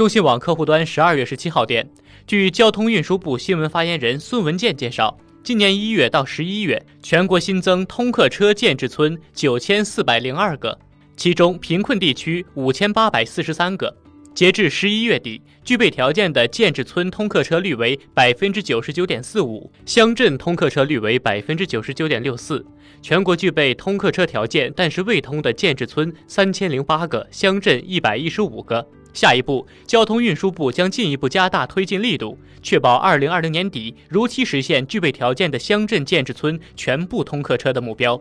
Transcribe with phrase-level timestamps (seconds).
[0.00, 1.86] 中新网客户端十二月十七号电，
[2.26, 10.78] 据交通运输部新闻发言人孙文健介绍，今年一月到十一月，全国新增通客车建制村九千四百零二个，
[11.18, 13.94] 其中贫困地区五千八百四十三个。
[14.32, 22.64] 截至十一月底，具备条件的建制村通客车率为百分之九十九点四五，乡镇通客车率为百分之九十九点六四。
[23.02, 28.88] 全国具备通客车条件但是未通的建制村三千零八个，乡镇一百一十五个。
[29.12, 38.18] 下一步，交通运输部将进一步加大推进力度，确保二零二零年底如期实现具备条件的乡镇建制村全部通客车的目标。